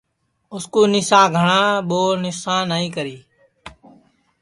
[0.53, 3.17] اُس کُو نِسا گھاٹؔا ٻو نسا نائی کری